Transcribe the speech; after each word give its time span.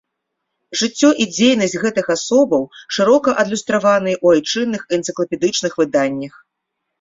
Жыццё 0.79 1.09
і 1.25 1.27
дзейнасць 1.33 1.75
гэтых 1.83 2.05
асобаў 2.15 2.63
шырока 2.97 3.35
адлюстраваныя 3.45 4.17
ў 4.25 4.41
айчынных 4.41 4.81
энцыклапедычных 4.99 5.71
выданнях. 5.85 6.33